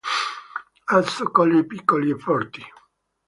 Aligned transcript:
Ha 0.87 1.01
zoccoli 1.03 1.63
piccoli 1.67 2.09
e 2.09 2.17
forti. 2.17 2.65